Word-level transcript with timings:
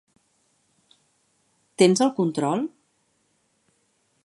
Tens 1.83 2.03
el 2.07 2.11
control? 2.21 2.65